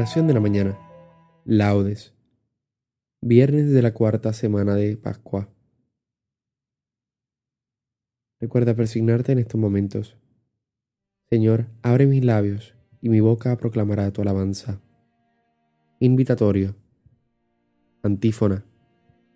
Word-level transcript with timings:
De 0.00 0.32
la 0.32 0.40
mañana. 0.40 0.78
Laudes. 1.44 2.14
Viernes 3.20 3.70
de 3.70 3.82
la 3.82 3.92
cuarta 3.92 4.32
semana 4.32 4.74
de 4.74 4.96
Pascua. 4.96 5.50
Recuerda 8.40 8.74
persignarte 8.74 9.32
en 9.32 9.40
estos 9.40 9.60
momentos. 9.60 10.16
Señor, 11.28 11.66
abre 11.82 12.06
mis 12.06 12.24
labios 12.24 12.74
y 13.02 13.10
mi 13.10 13.20
boca 13.20 13.54
proclamará 13.58 14.10
tu 14.10 14.22
alabanza. 14.22 14.80
Invitatorio. 15.98 16.76
Antífona. 18.02 18.64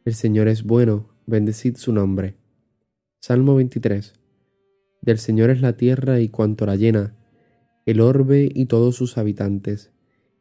El 0.06 0.14
Señor 0.14 0.48
es 0.48 0.62
bueno, 0.62 1.10
bendecid 1.26 1.76
su 1.76 1.92
nombre. 1.92 2.38
Salmo 3.20 3.54
23. 3.54 4.14
Del 5.02 5.18
Señor 5.18 5.50
es 5.50 5.60
la 5.60 5.76
tierra 5.76 6.20
y 6.20 6.30
cuanto 6.30 6.64
la 6.64 6.76
llena, 6.76 7.14
el 7.84 8.00
orbe 8.00 8.48
y 8.50 8.64
todos 8.64 8.96
sus 8.96 9.18
habitantes 9.18 9.93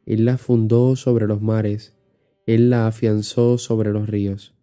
él 0.06 0.26
la 0.26 0.36
fundó 0.36 0.96
sobre 0.96 1.26
los 1.26 1.40
mares, 1.40 1.96
Él 2.46 2.68
la 2.68 2.86
afianzó 2.86 3.56
sobre 3.56 3.90
los 3.90 4.06
ríos. 4.06 4.54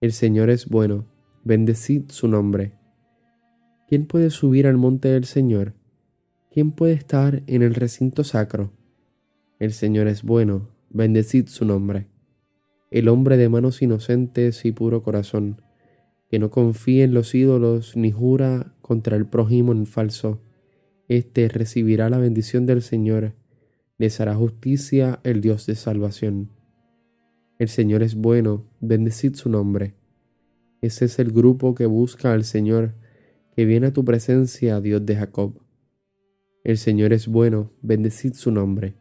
El 0.00 0.12
Señor 0.12 0.48
es 0.48 0.68
bueno, 0.68 1.06
bendecid 1.42 2.04
su 2.10 2.28
nombre. 2.28 2.72
¿Quién 3.88 4.06
puede 4.06 4.30
subir 4.30 4.66
al 4.66 4.76
monte 4.76 5.08
del 5.08 5.24
Señor? 5.24 5.74
¿Quién 6.52 6.70
puede 6.70 6.92
estar 6.92 7.42
en 7.48 7.62
el 7.62 7.74
recinto 7.74 8.22
sacro? 8.22 8.72
El 9.58 9.72
Señor 9.72 10.06
es 10.06 10.22
bueno, 10.22 10.68
bendecid 10.90 11.48
su 11.48 11.64
nombre. 11.64 12.06
El 12.92 13.08
hombre 13.08 13.36
de 13.36 13.48
manos 13.48 13.82
inocentes 13.82 14.64
y 14.64 14.70
puro 14.70 15.02
corazón, 15.02 15.62
que 16.30 16.38
no 16.38 16.50
confía 16.50 17.02
en 17.02 17.12
los 17.12 17.34
ídolos 17.34 17.96
ni 17.96 18.12
jura 18.12 18.72
contra 18.82 19.16
el 19.16 19.26
prójimo 19.26 19.72
en 19.72 19.86
falso, 19.86 20.40
éste 21.08 21.48
recibirá 21.48 22.08
la 22.08 22.18
bendición 22.18 22.66
del 22.66 22.82
Señor 22.82 23.34
les 23.98 24.20
hará 24.20 24.34
justicia 24.34 25.20
el 25.24 25.40
Dios 25.40 25.66
de 25.66 25.74
salvación. 25.74 26.50
El 27.58 27.68
Señor 27.68 28.02
es 28.02 28.14
bueno, 28.14 28.66
bendecid 28.80 29.34
su 29.34 29.48
nombre. 29.48 29.94
Ese 30.82 31.06
es 31.06 31.18
el 31.18 31.32
grupo 31.32 31.74
que 31.74 31.86
busca 31.86 32.32
al 32.32 32.44
Señor, 32.44 32.94
que 33.54 33.64
viene 33.64 33.88
a 33.88 33.92
tu 33.92 34.04
presencia, 34.04 34.80
Dios 34.80 35.06
de 35.06 35.16
Jacob. 35.16 35.62
El 36.64 36.76
Señor 36.76 37.14
es 37.14 37.26
bueno, 37.26 37.72
bendecid 37.80 38.34
su 38.34 38.50
nombre. 38.50 38.96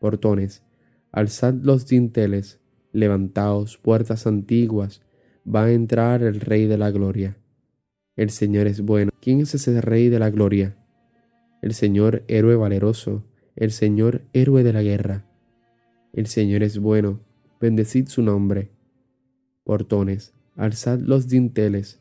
Portones, 0.00 0.62
alzad 1.10 1.54
los 1.54 1.86
dinteles, 1.86 2.60
levantaos 2.92 3.78
puertas 3.78 4.26
antiguas, 4.26 5.00
va 5.46 5.64
a 5.64 5.72
entrar 5.72 6.22
el 6.22 6.40
Rey 6.40 6.66
de 6.66 6.76
la 6.76 6.90
Gloria. 6.90 7.38
El 8.16 8.30
Señor 8.30 8.66
es 8.66 8.82
bueno. 8.82 9.10
¿Quién 9.22 9.40
es 9.40 9.54
ese 9.54 9.80
Rey 9.80 10.08
de 10.10 10.18
la 10.18 10.28
Gloria? 10.30 10.76
El 11.62 11.72
Señor 11.72 12.24
héroe 12.28 12.56
valeroso, 12.56 13.24
el 13.58 13.72
Señor 13.72 14.22
héroe 14.32 14.62
de 14.62 14.72
la 14.72 14.84
guerra. 14.84 15.24
El 16.12 16.28
Señor 16.28 16.62
es 16.62 16.78
bueno, 16.78 17.20
bendecid 17.60 18.06
su 18.06 18.22
nombre. 18.22 18.70
Portones, 19.64 20.32
alzad 20.54 21.00
los 21.00 21.28
dinteles, 21.28 22.00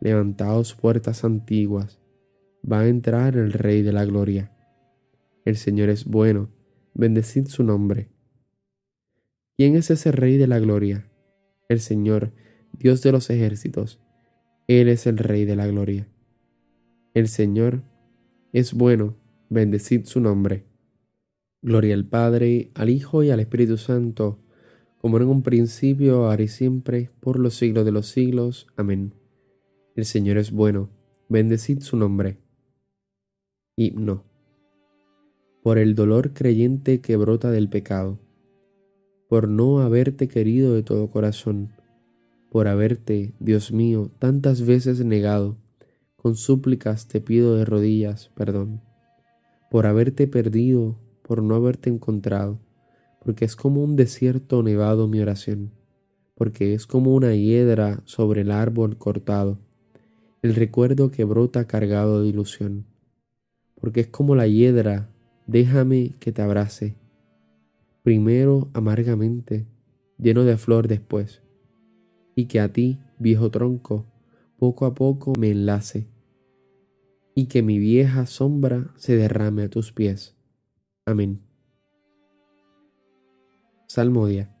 levantaos 0.00 0.74
puertas 0.74 1.24
antiguas, 1.24 1.98
va 2.70 2.80
a 2.80 2.88
entrar 2.88 3.36
el 3.36 3.54
Rey 3.54 3.80
de 3.80 3.92
la 3.92 4.04
Gloria. 4.04 4.52
El 5.46 5.56
Señor 5.56 5.88
es 5.88 6.04
bueno, 6.04 6.50
bendecid 6.92 7.46
su 7.46 7.64
nombre. 7.64 8.10
¿Quién 9.56 9.76
es 9.76 9.90
ese 9.90 10.12
Rey 10.12 10.36
de 10.36 10.46
la 10.46 10.58
Gloria? 10.58 11.10
El 11.70 11.80
Señor, 11.80 12.34
Dios 12.74 13.02
de 13.02 13.12
los 13.12 13.30
ejércitos. 13.30 13.98
Él 14.66 14.90
es 14.90 15.06
el 15.06 15.16
Rey 15.16 15.46
de 15.46 15.56
la 15.56 15.66
Gloria. 15.66 16.06
El 17.14 17.28
Señor 17.28 17.82
es 18.52 18.74
bueno, 18.74 19.16
bendecid 19.48 20.04
su 20.04 20.20
nombre. 20.20 20.67
Gloria 21.60 21.94
al 21.94 22.04
Padre, 22.04 22.70
al 22.74 22.88
Hijo 22.88 23.24
y 23.24 23.30
al 23.30 23.40
Espíritu 23.40 23.78
Santo, 23.78 24.38
como 24.98 25.16
en 25.16 25.24
un 25.24 25.42
principio, 25.42 26.26
ahora 26.26 26.42
y 26.42 26.48
siempre, 26.48 27.10
por 27.20 27.38
los 27.38 27.54
siglos 27.54 27.84
de 27.84 27.90
los 27.90 28.06
siglos. 28.06 28.68
Amén. 28.76 29.14
El 29.96 30.04
Señor 30.04 30.38
es 30.38 30.52
bueno, 30.52 30.88
bendecid 31.28 31.80
su 31.80 31.96
nombre. 31.96 32.38
Himno. 33.74 34.24
Por 35.62 35.78
el 35.78 35.96
dolor 35.96 36.32
creyente 36.32 37.00
que 37.00 37.16
brota 37.16 37.50
del 37.50 37.68
pecado, 37.68 38.20
por 39.28 39.48
no 39.48 39.80
haberte 39.80 40.28
querido 40.28 40.74
de 40.74 40.84
todo 40.84 41.10
corazón, 41.10 41.72
por 42.50 42.68
haberte, 42.68 43.34
Dios 43.40 43.72
mío, 43.72 44.12
tantas 44.20 44.64
veces 44.64 45.04
negado, 45.04 45.58
con 46.16 46.36
súplicas 46.36 47.08
te 47.08 47.20
pido 47.20 47.56
de 47.56 47.64
rodillas 47.64 48.30
perdón, 48.34 48.80
por 49.70 49.86
haberte 49.86 50.28
perdido 50.28 50.98
por 51.28 51.42
no 51.42 51.54
haberte 51.54 51.90
encontrado, 51.90 52.58
porque 53.22 53.44
es 53.44 53.54
como 53.54 53.84
un 53.84 53.96
desierto 53.96 54.62
nevado 54.62 55.08
mi 55.08 55.20
oración, 55.20 55.70
porque 56.34 56.72
es 56.72 56.86
como 56.86 57.14
una 57.14 57.34
hiedra 57.34 58.00
sobre 58.06 58.40
el 58.40 58.50
árbol 58.50 58.96
cortado, 58.96 59.58
el 60.40 60.54
recuerdo 60.54 61.10
que 61.10 61.24
brota 61.24 61.66
cargado 61.66 62.22
de 62.22 62.28
ilusión, 62.28 62.86
porque 63.78 64.00
es 64.00 64.06
como 64.06 64.34
la 64.36 64.46
hiedra, 64.46 65.10
déjame 65.46 66.14
que 66.18 66.32
te 66.32 66.40
abrace, 66.40 66.96
primero 68.02 68.70
amargamente, 68.72 69.66
lleno 70.16 70.44
de 70.44 70.56
flor 70.56 70.88
después, 70.88 71.42
y 72.36 72.46
que 72.46 72.58
a 72.58 72.72
ti, 72.72 72.98
viejo 73.18 73.50
tronco, 73.50 74.06
poco 74.58 74.86
a 74.86 74.94
poco 74.94 75.34
me 75.38 75.50
enlace, 75.50 76.06
y 77.34 77.48
que 77.48 77.62
mi 77.62 77.78
vieja 77.78 78.24
sombra 78.24 78.94
se 78.96 79.14
derrame 79.14 79.64
a 79.64 79.68
tus 79.68 79.92
pies. 79.92 80.37
Amén. 81.08 81.40
Salmodia. 83.86 84.54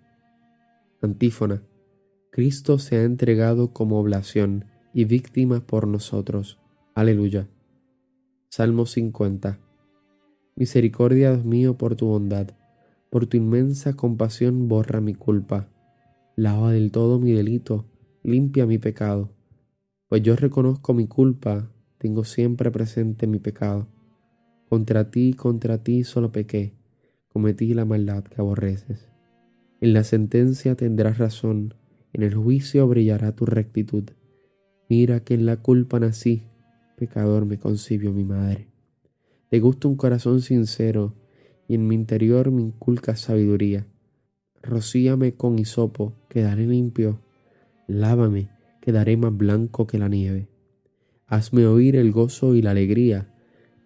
Antífona. 1.02 1.62
Cristo 2.30 2.78
se 2.78 2.96
ha 2.96 3.02
entregado 3.02 3.74
como 3.74 4.00
oblación 4.00 4.64
y 4.94 5.04
víctima 5.04 5.60
por 5.60 5.86
nosotros. 5.86 6.58
Aleluya. 6.94 7.50
Salmo 8.48 8.86
50. 8.86 9.58
Misericordia, 10.56 11.32
Dios 11.32 11.44
mío, 11.44 11.76
por 11.76 11.96
tu 11.96 12.06
bondad, 12.06 12.48
por 13.10 13.26
tu 13.26 13.36
inmensa 13.36 13.92
compasión 13.92 14.68
borra 14.68 15.02
mi 15.02 15.12
culpa. 15.12 15.68
Lava 16.34 16.72
del 16.72 16.92
todo 16.92 17.18
mi 17.18 17.32
delito, 17.32 17.84
limpia 18.22 18.64
mi 18.64 18.78
pecado. 18.78 19.28
Pues 20.08 20.22
yo 20.22 20.34
reconozco 20.34 20.94
mi 20.94 21.06
culpa, 21.06 21.70
tengo 21.98 22.24
siempre 22.24 22.70
presente 22.70 23.26
mi 23.26 23.38
pecado 23.38 23.86
contra 24.68 25.10
ti, 25.10 25.32
contra 25.32 25.78
ti 25.82 26.04
solo 26.04 26.30
pequé, 26.30 26.74
cometí 27.32 27.72
la 27.72 27.84
maldad 27.84 28.24
que 28.24 28.40
aborreces. 28.40 29.08
En 29.80 29.94
la 29.94 30.04
sentencia 30.04 30.74
tendrás 30.74 31.18
razón, 31.18 31.74
en 32.12 32.22
el 32.22 32.34
juicio 32.34 32.86
brillará 32.86 33.32
tu 33.32 33.46
rectitud. 33.46 34.04
Mira 34.88 35.20
que 35.20 35.34
en 35.34 35.46
la 35.46 35.56
culpa 35.56 36.00
nací, 36.00 36.42
pecador 36.96 37.46
me 37.46 37.58
concibió 37.58 38.12
mi 38.12 38.24
madre. 38.24 38.68
Te 39.50 39.60
gusta 39.60 39.88
un 39.88 39.96
corazón 39.96 40.42
sincero, 40.42 41.14
y 41.66 41.74
en 41.74 41.86
mi 41.86 41.94
interior 41.94 42.50
me 42.50 42.62
inculca 42.62 43.16
sabiduría. 43.16 43.86
Rocíame 44.62 45.34
con 45.34 45.58
hisopo, 45.58 46.14
quedaré 46.28 46.66
limpio. 46.66 47.20
Lávame, 47.86 48.50
quedaré 48.80 49.16
más 49.16 49.34
blanco 49.36 49.86
que 49.86 49.98
la 49.98 50.08
nieve. 50.08 50.48
Hazme 51.26 51.66
oír 51.66 51.96
el 51.96 52.10
gozo 52.10 52.54
y 52.54 52.62
la 52.62 52.72
alegría 52.72 53.32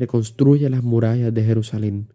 reconstruye 0.00 0.68
las 0.70 0.82
murallas 0.82 1.32
de 1.32 1.44
Jerusalén. 1.44 2.08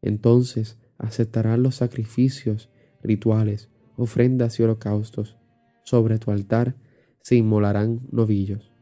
Entonces 0.00 0.78
aceptarás 0.96 1.58
los 1.58 1.76
sacrificios, 1.76 2.70
rituales, 3.02 3.68
ofrendas 3.96 4.58
y 4.58 4.62
holocaustos. 4.62 5.36
Sobre 5.84 6.18
tu 6.18 6.30
altar 6.30 6.74
se 7.20 7.36
inmolarán 7.36 8.00
novillos. 8.10 8.72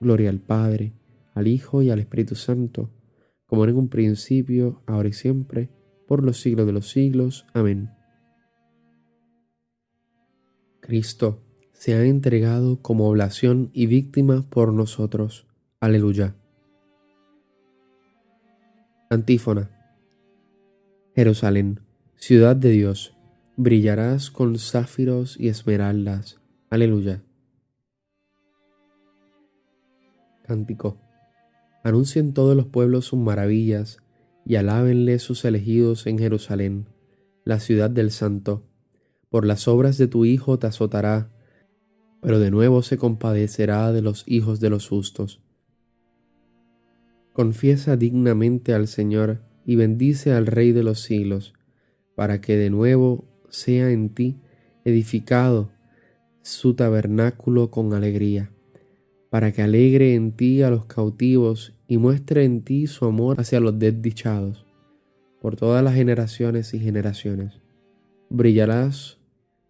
Gloria 0.00 0.28
al 0.28 0.38
Padre, 0.38 0.92
al 1.34 1.48
Hijo 1.48 1.82
y 1.82 1.90
al 1.90 1.98
Espíritu 1.98 2.34
Santo, 2.34 2.90
como 3.46 3.64
en 3.64 3.74
un 3.74 3.88
principio, 3.88 4.82
ahora 4.86 5.08
y 5.08 5.14
siempre, 5.14 5.70
por 6.06 6.22
los 6.22 6.40
siglos 6.40 6.66
de 6.66 6.72
los 6.72 6.90
siglos. 6.90 7.46
Amén. 7.54 7.90
Cristo 10.80 11.42
se 11.72 11.94
ha 11.94 12.04
entregado 12.04 12.82
como 12.82 13.08
oblación 13.08 13.70
y 13.72 13.86
víctima 13.86 14.46
por 14.50 14.74
nosotros. 14.74 15.46
Aleluya. 15.80 16.37
Antífona. 19.10 19.70
Jerusalén, 21.16 21.80
ciudad 22.16 22.54
de 22.54 22.68
Dios, 22.68 23.16
brillarás 23.56 24.30
con 24.30 24.58
záfiros 24.58 25.40
y 25.40 25.48
esmeraldas. 25.48 26.40
Aleluya. 26.68 27.22
Cántico. 30.42 30.98
Anuncien 31.82 32.34
todos 32.34 32.54
los 32.54 32.66
pueblos 32.66 33.06
sus 33.06 33.18
maravillas 33.18 34.02
y 34.44 34.56
alábenle 34.56 35.18
sus 35.20 35.42
elegidos 35.46 36.06
en 36.06 36.18
Jerusalén, 36.18 36.84
la 37.44 37.60
ciudad 37.60 37.88
del 37.88 38.10
Santo. 38.10 38.66
Por 39.30 39.46
las 39.46 39.68
obras 39.68 39.96
de 39.96 40.08
tu 40.08 40.26
Hijo 40.26 40.58
te 40.58 40.66
azotará, 40.66 41.30
pero 42.20 42.38
de 42.40 42.50
nuevo 42.50 42.82
se 42.82 42.98
compadecerá 42.98 43.90
de 43.90 44.02
los 44.02 44.24
hijos 44.26 44.60
de 44.60 44.68
los 44.68 44.86
justos. 44.86 45.40
Confiesa 47.38 47.96
dignamente 47.96 48.74
al 48.74 48.88
Señor 48.88 49.38
y 49.64 49.76
bendice 49.76 50.32
al 50.32 50.48
Rey 50.48 50.72
de 50.72 50.82
los 50.82 51.02
siglos, 51.02 51.54
para 52.16 52.40
que 52.40 52.56
de 52.56 52.68
nuevo 52.68 53.28
sea 53.48 53.92
en 53.92 54.08
ti 54.08 54.40
edificado 54.84 55.70
su 56.42 56.74
tabernáculo 56.74 57.70
con 57.70 57.94
alegría, 57.94 58.50
para 59.30 59.52
que 59.52 59.62
alegre 59.62 60.16
en 60.16 60.32
ti 60.32 60.62
a 60.62 60.70
los 60.70 60.86
cautivos 60.86 61.78
y 61.86 61.98
muestre 61.98 62.42
en 62.42 62.62
ti 62.62 62.88
su 62.88 63.04
amor 63.04 63.38
hacia 63.38 63.60
los 63.60 63.78
desdichados, 63.78 64.66
por 65.40 65.54
todas 65.54 65.84
las 65.84 65.94
generaciones 65.94 66.74
y 66.74 66.80
generaciones. 66.80 67.60
Brillarás 68.30 69.20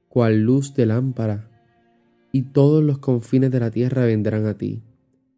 cual 0.08 0.40
luz 0.40 0.72
de 0.72 0.86
lámpara, 0.86 1.50
y 2.32 2.44
todos 2.44 2.82
los 2.82 2.96
confines 2.96 3.50
de 3.50 3.60
la 3.60 3.70
tierra 3.70 4.06
vendrán 4.06 4.46
a 4.46 4.56
ti. 4.56 4.82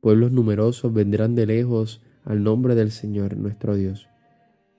Pueblos 0.00 0.30
numerosos 0.30 0.94
vendrán 0.94 1.34
de 1.34 1.46
lejos 1.46 2.00
al 2.24 2.42
nombre 2.42 2.74
del 2.74 2.90
Señor 2.90 3.36
nuestro 3.36 3.74
Dios, 3.76 4.08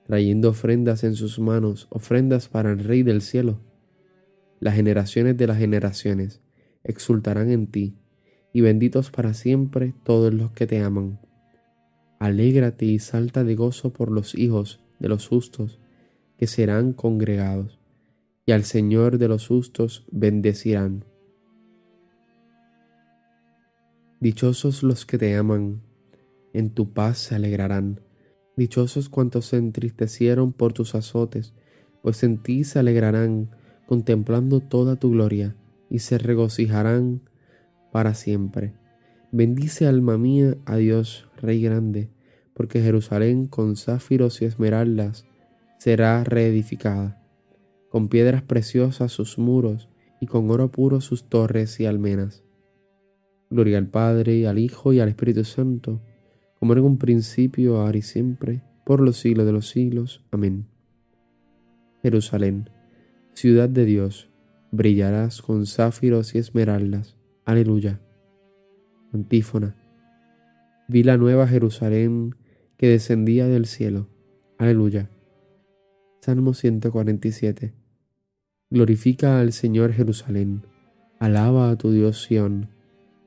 trayendo 0.06 0.50
ofrendas 0.50 1.04
en 1.04 1.14
sus 1.14 1.38
manos, 1.38 1.86
ofrendas 1.90 2.48
para 2.48 2.70
el 2.70 2.84
Rey 2.84 3.02
del 3.02 3.22
cielo. 3.22 3.60
Las 4.60 4.74
generaciones 4.74 5.36
de 5.36 5.46
las 5.46 5.58
generaciones 5.58 6.40
exultarán 6.84 7.50
en 7.50 7.66
ti, 7.66 7.96
y 8.52 8.60
benditos 8.60 9.10
para 9.10 9.34
siempre 9.34 9.94
todos 10.04 10.32
los 10.34 10.52
que 10.52 10.66
te 10.66 10.80
aman. 10.80 11.18
Alégrate 12.18 12.84
y 12.84 12.98
salta 12.98 13.44
de 13.44 13.54
gozo 13.54 13.92
por 13.92 14.10
los 14.10 14.34
hijos 14.34 14.80
de 14.98 15.08
los 15.08 15.26
justos, 15.26 15.80
que 16.36 16.46
serán 16.46 16.92
congregados, 16.92 17.78
y 18.46 18.52
al 18.52 18.64
Señor 18.64 19.18
de 19.18 19.28
los 19.28 19.46
justos 19.46 20.04
bendecirán. 20.10 21.04
Dichosos 24.20 24.82
los 24.82 25.04
que 25.06 25.18
te 25.18 25.34
aman, 25.34 25.82
en 26.52 26.70
tu 26.70 26.92
paz 26.92 27.18
se 27.18 27.34
alegrarán. 27.34 28.00
Dichosos 28.56 29.08
cuantos 29.08 29.46
se 29.46 29.56
entristecieron 29.56 30.52
por 30.52 30.72
tus 30.72 30.94
azotes, 30.94 31.54
pues 32.02 32.22
en 32.22 32.42
ti 32.42 32.64
se 32.64 32.78
alegrarán, 32.78 33.50
contemplando 33.86 34.60
toda 34.60 34.96
tu 34.96 35.10
gloria, 35.10 35.56
y 35.88 36.00
se 36.00 36.18
regocijarán 36.18 37.22
para 37.92 38.14
siempre. 38.14 38.74
Bendice 39.30 39.86
alma 39.86 40.18
mía 40.18 40.56
a 40.66 40.76
Dios, 40.76 41.28
Rey 41.40 41.62
grande, 41.62 42.10
porque 42.54 42.82
Jerusalén 42.82 43.46
con 43.46 43.76
záfiros 43.76 44.42
y 44.42 44.44
esmeraldas 44.44 45.26
será 45.78 46.22
reedificada, 46.24 47.22
con 47.88 48.08
piedras 48.08 48.42
preciosas 48.42 49.12
sus 49.12 49.38
muros, 49.38 49.88
y 50.22 50.26
con 50.26 50.48
oro 50.52 50.70
puro 50.70 51.00
sus 51.00 51.28
torres 51.28 51.80
y 51.80 51.86
almenas. 51.86 52.44
Gloria 53.50 53.78
al 53.78 53.88
Padre, 53.88 54.46
al 54.46 54.60
Hijo 54.60 54.92
y 54.92 55.00
al 55.00 55.08
Espíritu 55.08 55.42
Santo, 55.42 56.00
como 56.62 56.74
en 56.74 56.78
un 56.84 56.96
principio, 56.96 57.80
ahora 57.80 57.98
y 57.98 58.02
siempre, 58.02 58.62
por 58.84 59.00
los 59.00 59.16
siglos 59.16 59.46
de 59.46 59.52
los 59.52 59.68
siglos. 59.68 60.22
Amén. 60.30 60.66
Jerusalén, 62.02 62.70
ciudad 63.32 63.68
de 63.68 63.84
Dios, 63.84 64.30
brillarás 64.70 65.42
con 65.42 65.66
záfiros 65.66 66.36
y 66.36 66.38
esmeraldas. 66.38 67.16
Aleluya. 67.44 68.00
Antífona. 69.12 69.74
Vi 70.86 71.02
la 71.02 71.16
nueva 71.16 71.48
Jerusalén 71.48 72.36
que 72.76 72.86
descendía 72.86 73.48
del 73.48 73.66
cielo. 73.66 74.06
Aleluya. 74.56 75.10
Salmo 76.20 76.54
147. 76.54 77.74
Glorifica 78.70 79.40
al 79.40 79.52
Señor 79.52 79.92
Jerusalén. 79.94 80.62
Alaba 81.18 81.70
a 81.70 81.76
tu 81.76 81.90
Dios 81.90 82.22
Sión, 82.22 82.68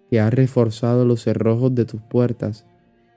que 0.09 0.21
ha 0.21 0.29
reforzado 0.29 1.03
los 1.03 1.23
cerrojos 1.23 1.75
de 1.75 1.83
tus 1.83 1.99
puertas 1.99 2.65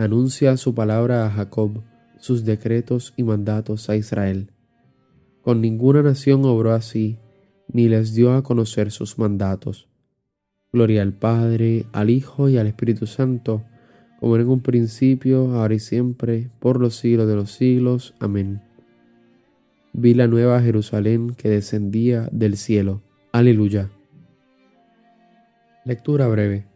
anuncia 0.00 0.56
su 0.56 0.74
palabra 0.74 1.26
a 1.26 1.30
Jacob, 1.30 1.82
sus 2.18 2.44
decretos 2.44 3.12
y 3.16 3.22
mandatos 3.22 3.90
a 3.90 3.96
Israel. 3.96 4.50
Con 5.42 5.60
ninguna 5.60 6.02
nación 6.02 6.44
obró 6.44 6.72
así, 6.72 7.18
ni 7.68 7.88
les 7.88 8.14
dio 8.14 8.32
a 8.34 8.42
conocer 8.42 8.90
sus 8.90 9.18
mandatos. 9.18 9.88
Gloria 10.72 11.02
al 11.02 11.12
Padre, 11.12 11.86
al 11.92 12.10
Hijo 12.10 12.48
y 12.48 12.58
al 12.58 12.66
Espíritu 12.66 13.06
Santo, 13.06 13.64
como 14.20 14.36
en 14.36 14.48
un 14.48 14.60
principio, 14.60 15.54
ahora 15.54 15.74
y 15.74 15.78
siempre, 15.78 16.50
por 16.60 16.80
los 16.80 16.96
siglos 16.96 17.26
de 17.26 17.36
los 17.36 17.50
siglos. 17.52 18.14
Amén. 18.20 18.62
Vi 19.92 20.14
la 20.14 20.28
nueva 20.28 20.60
Jerusalén 20.60 21.34
que 21.34 21.48
descendía 21.48 22.28
del 22.30 22.56
cielo. 22.56 23.02
Aleluya. 23.32 23.90
Lectura 25.84 26.28
breve. 26.28 26.69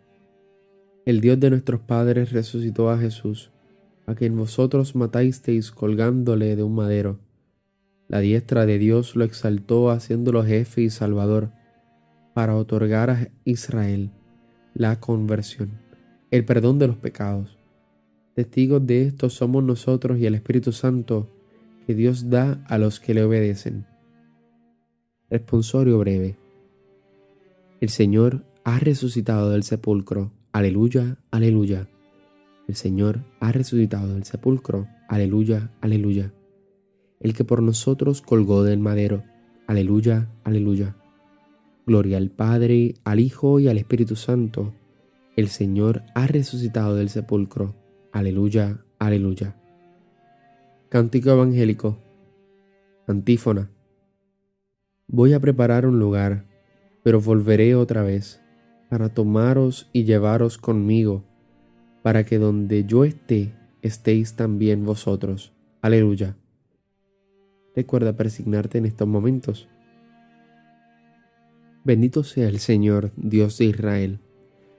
El 1.07 1.21
Dios 1.21 1.39
de 1.39 1.51
nuestros 1.51 1.83
padres 1.83 2.33
resucitó 2.33 2.89
a 2.89 2.97
Jesús, 2.97 3.51
a 4.07 4.15
quien 4.15 4.35
vosotros 4.39 4.97
matasteis 4.97 5.71
colgándole 5.71 6.57
de 6.57 6.63
un 6.63 6.75
madero. 6.75 7.19
La 8.09 8.21
diestra 8.21 8.65
de 8.65 8.79
Dios 8.79 9.15
lo 9.15 9.25
exaltó 9.25 9.91
haciéndolo 9.91 10.43
jefe 10.45 10.81
y 10.81 10.89
salvador, 10.89 11.51
para 12.33 12.57
otorgar 12.57 13.11
a 13.11 13.29
Israel 13.45 14.13
la 14.73 14.99
conversión, 14.99 15.79
el 16.31 16.47
perdón 16.47 16.79
de 16.79 16.89
los 16.89 16.97
pecados. 16.97 17.59
Testigos 18.35 18.87
de 18.87 19.07
esto 19.07 19.29
somos 19.29 19.63
nosotros 19.63 20.19
y 20.19 20.25
el 20.25 20.35
Espíritu 20.35 20.73
Santo 20.73 21.31
que 21.87 21.95
Dios 21.95 22.31
da 22.31 22.65
a 22.67 22.79
los 22.79 22.99
que 22.99 23.13
le 23.13 23.23
obedecen. 23.23 23.87
Responsorio 25.29 25.99
breve. 25.99 26.39
El 27.81 27.91
Señor 27.91 28.43
ha 28.65 28.79
resucitado 28.79 29.51
del 29.51 29.65
sepulcro 29.65 30.33
Aleluya, 30.55 31.19
aleluya. 31.33 31.89
El 32.69 32.77
Señor 32.77 33.25
ha 33.41 33.51
resucitado 33.51 34.15
del 34.15 34.23
sepulcro. 34.23 34.87
Aleluya, 35.09 35.73
aleluya. 35.81 36.33
El 37.19 37.35
que 37.35 37.43
por 37.43 37.61
nosotros 37.61 38.23
colgó 38.23 38.63
del 38.63 38.79
madero. 38.79 39.25
Aleluya, 39.67 40.29
aleluya. 40.45 40.95
Gloria 41.89 42.19
al 42.19 42.31
Padre, 42.31 42.95
al 43.03 43.19
Hijo 43.19 43.59
y 43.59 43.67
al 43.67 43.79
Espíritu 43.79 44.15
Santo. 44.15 44.73
El 45.35 45.49
Señor 45.49 46.05
ha 46.15 46.29
resucitado 46.29 46.95
del 46.95 47.09
sepulcro. 47.09 47.75
Aleluya, 48.13 48.79
aleluya. 49.01 49.57
Cántico 50.89 51.31
evangélico. 51.31 51.99
Antífona. 53.09 53.73
Voy 55.09 55.33
a 55.33 55.41
preparar 55.41 55.85
un 55.85 55.99
lugar, 55.99 56.47
pero 57.03 57.21
volveré 57.21 57.75
otra 57.75 58.05
vez 58.05 58.44
para 58.95 59.09
tomaros 59.09 59.91
y 59.93 60.05
llevaros 60.05 60.57
conmigo, 60.57 61.25
para 62.05 62.23
que 62.25 62.39
donde 62.39 62.85
yo 62.85 63.03
esté, 63.03 63.53
estéis 63.83 64.37
también 64.37 64.85
vosotros. 64.85 65.53
Aleluya. 65.83 66.37
Recuerda 67.75 68.17
persignarte 68.17 68.79
en 68.79 68.87
estos 68.87 69.09
momentos. 69.09 69.69
Bendito 71.83 72.23
sea 72.23 72.47
el 72.47 72.61
Señor, 72.61 73.11
Dios 73.17 73.59
de 73.59 73.65
Israel, 73.65 74.21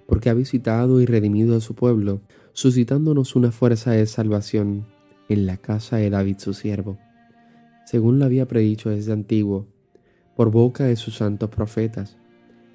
porque 0.08 0.30
ha 0.30 0.34
visitado 0.34 1.02
y 1.02 1.06
redimido 1.06 1.58
a 1.58 1.60
su 1.60 1.76
pueblo, 1.76 2.22
suscitándonos 2.54 3.36
una 3.36 3.52
fuerza 3.52 3.92
de 3.92 4.06
salvación 4.06 4.86
en 5.28 5.46
la 5.46 5.58
casa 5.58 5.98
de 5.98 6.10
David 6.10 6.38
su 6.38 6.54
siervo, 6.54 6.98
según 7.86 8.20
lo 8.20 8.24
había 8.24 8.48
predicho 8.48 8.92
desde 8.92 9.12
antiguo, 9.12 9.68
por 10.38 10.52
boca 10.52 10.86
de 10.86 10.96
sus 10.96 11.18
santos 11.18 11.50
profetas. 11.50 12.18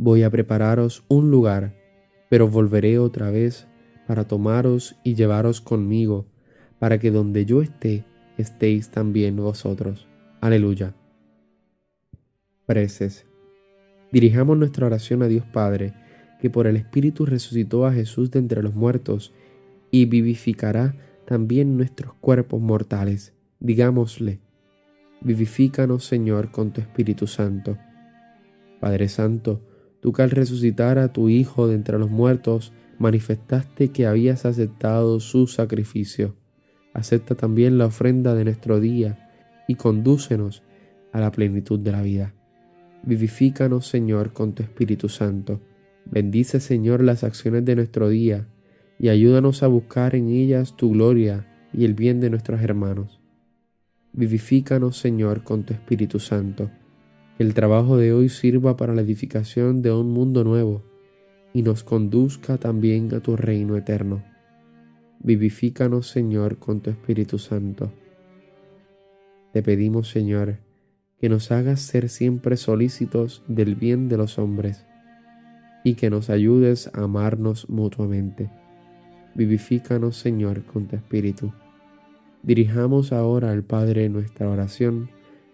Voy 0.00 0.22
a 0.22 0.30
prepararos 0.30 1.02
un 1.08 1.32
lugar, 1.32 1.74
pero 2.30 2.46
volveré 2.46 3.00
otra 3.00 3.32
vez 3.32 3.66
para 4.06 4.28
tomaros 4.28 4.94
y 5.02 5.16
llevaros 5.16 5.60
conmigo, 5.60 6.24
para 6.78 7.00
que 7.00 7.10
donde 7.10 7.44
yo 7.44 7.62
esté, 7.62 8.04
estéis 8.36 8.92
también 8.92 9.34
vosotros. 9.34 10.06
Aleluya. 10.40 10.94
Preces. 12.64 13.26
Dirijamos 14.12 14.56
nuestra 14.56 14.86
oración 14.86 15.24
a 15.24 15.26
Dios 15.26 15.44
Padre, 15.52 15.94
que 16.40 16.48
por 16.48 16.68
el 16.68 16.76
Espíritu 16.76 17.26
resucitó 17.26 17.84
a 17.84 17.92
Jesús 17.92 18.30
de 18.30 18.38
entre 18.38 18.62
los 18.62 18.76
muertos 18.76 19.34
y 19.90 20.04
vivificará 20.04 20.94
también 21.26 21.76
nuestros 21.76 22.14
cuerpos 22.14 22.60
mortales. 22.60 23.34
Digámosle, 23.58 24.38
vivifícanos 25.22 26.04
Señor 26.04 26.52
con 26.52 26.72
tu 26.72 26.80
Espíritu 26.80 27.26
Santo. 27.26 27.76
Padre 28.78 29.08
Santo, 29.08 29.60
tú 30.00 30.12
que 30.12 30.22
al 30.22 30.30
resucitar 30.30 30.98
a 30.98 31.12
tu 31.12 31.28
Hijo 31.28 31.68
de 31.68 31.74
entre 31.74 31.98
los 31.98 32.10
muertos, 32.10 32.72
manifestaste 32.98 33.88
que 33.88 34.06
habías 34.06 34.44
aceptado 34.44 35.20
su 35.20 35.46
sacrificio. 35.46 36.34
Acepta 36.94 37.34
también 37.34 37.78
la 37.78 37.86
ofrenda 37.86 38.34
de 38.34 38.44
nuestro 38.44 38.80
día 38.80 39.30
y 39.68 39.76
condúcenos 39.76 40.62
a 41.12 41.20
la 41.20 41.30
plenitud 41.30 41.78
de 41.78 41.92
la 41.92 42.02
vida. 42.02 42.34
Vivifícanos, 43.02 43.86
Señor, 43.86 44.32
con 44.32 44.54
tu 44.54 44.62
Espíritu 44.62 45.08
Santo 45.08 45.60
Bendice, 46.10 46.58
Señor, 46.58 47.02
las 47.02 47.22
acciones 47.22 47.64
de 47.66 47.76
nuestro 47.76 48.08
día 48.08 48.46
y 48.98 49.10
ayúdanos 49.10 49.62
a 49.62 49.66
buscar 49.66 50.14
en 50.14 50.30
ellas 50.30 50.74
tu 50.74 50.92
gloria 50.92 51.46
y 51.72 51.84
el 51.84 51.92
bien 51.92 52.20
de 52.20 52.30
nuestros 52.30 52.62
hermanos. 52.62 53.20
Vivifícanos, 54.12 54.96
Señor, 54.96 55.44
con 55.44 55.64
tu 55.64 55.74
Espíritu 55.74 56.18
Santo. 56.18 56.70
Que 57.38 57.44
el 57.44 57.54
trabajo 57.54 57.96
de 57.96 58.12
hoy 58.12 58.28
sirva 58.30 58.76
para 58.76 58.96
la 58.96 59.02
edificación 59.02 59.80
de 59.80 59.92
un 59.92 60.10
mundo 60.10 60.42
nuevo 60.42 60.82
y 61.54 61.62
nos 61.62 61.84
conduzca 61.84 62.56
también 62.56 63.14
a 63.14 63.20
tu 63.20 63.36
reino 63.36 63.76
eterno. 63.76 64.24
Vivifícanos, 65.20 66.08
Señor, 66.08 66.58
con 66.58 66.80
tu 66.80 66.90
Espíritu 66.90 67.38
Santo. 67.38 67.92
Te 69.52 69.62
pedimos, 69.62 70.10
Señor, 70.10 70.56
que 71.20 71.28
nos 71.28 71.52
hagas 71.52 71.78
ser 71.80 72.08
siempre 72.08 72.56
solícitos 72.56 73.44
del 73.46 73.76
bien 73.76 74.08
de 74.08 74.16
los 74.16 74.40
hombres 74.40 74.84
y 75.84 75.94
que 75.94 76.10
nos 76.10 76.30
ayudes 76.30 76.90
a 76.92 77.04
amarnos 77.04 77.70
mutuamente. 77.70 78.50
Vivifícanos, 79.36 80.16
Señor, 80.16 80.64
con 80.64 80.88
tu 80.88 80.96
Espíritu. 80.96 81.52
Dirijamos 82.42 83.12
ahora 83.12 83.52
al 83.52 83.62
Padre 83.62 84.08
nuestra 84.08 84.50
oración 84.50 85.10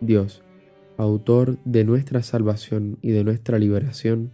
Dios, 0.00 0.42
autor 0.96 1.58
de 1.64 1.84
nuestra 1.84 2.22
salvación 2.22 2.98
y 3.02 3.10
de 3.10 3.24
nuestra 3.24 3.58
liberación, 3.58 4.32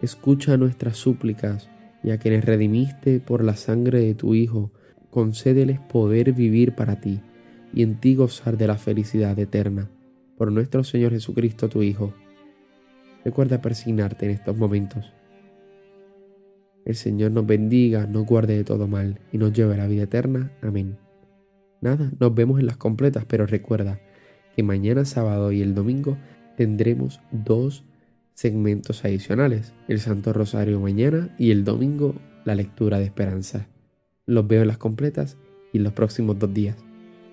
escucha 0.00 0.56
nuestras 0.56 0.96
súplicas 0.96 1.70
y 2.02 2.10
a 2.10 2.18
quienes 2.18 2.44
redimiste 2.44 3.20
por 3.20 3.44
la 3.44 3.56
sangre 3.56 4.00
de 4.00 4.14
tu 4.14 4.34
Hijo, 4.34 4.72
concédeles 5.10 5.80
poder 5.80 6.32
vivir 6.32 6.74
para 6.74 7.00
ti 7.00 7.20
y 7.72 7.82
en 7.82 8.00
ti 8.00 8.14
gozar 8.14 8.56
de 8.56 8.66
la 8.66 8.76
felicidad 8.76 9.38
eterna. 9.38 9.90
Por 10.36 10.50
nuestro 10.50 10.84
Señor 10.84 11.12
Jesucristo, 11.12 11.68
tu 11.68 11.82
Hijo 11.82 12.12
Recuerda 13.24 13.60
persignarte 13.60 14.26
en 14.26 14.32
estos 14.32 14.56
momentos. 14.56 15.12
El 16.84 16.96
Señor 16.96 17.30
nos 17.30 17.46
bendiga, 17.46 18.06
nos 18.06 18.26
guarde 18.26 18.56
de 18.56 18.64
todo 18.64 18.88
mal 18.88 19.20
y 19.30 19.38
nos 19.38 19.52
lleve 19.52 19.74
a 19.74 19.78
la 19.78 19.86
vida 19.86 20.04
eterna. 20.04 20.50
Amén. 20.60 20.98
Nada, 21.80 22.10
nos 22.18 22.34
vemos 22.34 22.58
en 22.58 22.66
las 22.66 22.76
completas, 22.76 23.24
pero 23.26 23.46
recuerda 23.46 24.00
que 24.56 24.62
mañana 24.62 25.04
sábado 25.04 25.52
y 25.52 25.62
el 25.62 25.74
domingo 25.74 26.16
tendremos 26.56 27.20
dos 27.30 27.84
segmentos 28.34 29.04
adicionales. 29.04 29.72
El 29.88 30.00
Santo 30.00 30.32
Rosario 30.32 30.80
mañana 30.80 31.34
y 31.38 31.50
el 31.50 31.64
domingo 31.64 32.14
la 32.44 32.54
lectura 32.54 32.98
de 32.98 33.04
esperanza. 33.04 33.68
Los 34.26 34.46
veo 34.46 34.62
en 34.62 34.68
las 34.68 34.78
completas 34.78 35.36
y 35.72 35.78
en 35.78 35.84
los 35.84 35.92
próximos 35.92 36.38
dos 36.38 36.52
días. 36.52 36.76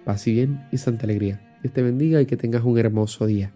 Paz 0.05 0.27
y 0.27 0.33
bien 0.33 0.67
y 0.71 0.77
santa 0.77 1.03
alegría. 1.03 1.57
Dios 1.61 1.73
te 1.73 1.81
bendiga 1.81 2.21
y 2.21 2.25
que 2.25 2.37
tengas 2.37 2.63
un 2.63 2.77
hermoso 2.77 3.25
día. 3.25 3.53